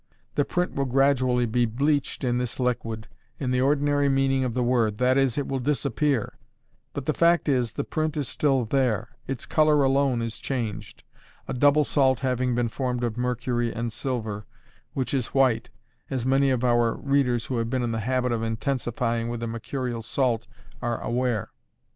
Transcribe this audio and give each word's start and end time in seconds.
The 0.33 0.45
print 0.45 0.73
will 0.73 0.85
gradually 0.85 1.45
be 1.45 1.67
bleached 1.67 2.23
in 2.23 2.39
this 2.39 2.59
liquid, 2.59 3.07
in 3.39 3.51
the 3.51 3.61
ordinary 3.61 4.09
meaning 4.09 4.43
of 4.43 4.55
the 4.55 4.63
word 4.63 4.97
that 4.97 5.15
is, 5.15 5.37
it 5.37 5.47
will 5.47 5.59
disappear; 5.59 6.39
but 6.93 7.05
the 7.05 7.13
fact 7.13 7.47
is, 7.47 7.73
the 7.73 7.83
print 7.83 8.17
is 8.17 8.27
still 8.27 8.65
there 8.65 9.09
its 9.27 9.45
color 9.45 9.83
alone 9.83 10.23
is 10.23 10.39
changed, 10.39 11.03
a 11.47 11.53
double 11.53 11.83
salt 11.83 12.21
having 12.21 12.55
been 12.55 12.69
formed 12.69 13.03
of 13.03 13.15
mercury 13.15 13.71
and 13.71 13.93
silver, 13.93 14.47
which 14.93 15.13
is 15.13 15.35
white, 15.35 15.69
as 16.09 16.25
many 16.25 16.49
of 16.49 16.63
our 16.63 16.95
readers, 16.95 17.45
who 17.45 17.57
have 17.59 17.69
been 17.69 17.83
in 17.83 17.91
the 17.91 17.99
habit 17.99 18.31
of 18.31 18.41
intensifying 18.41 19.29
with 19.29 19.43
a 19.43 19.47
mercurial 19.47 20.01
salt, 20.01 20.47
are 20.81 20.97
aware. 21.03 21.51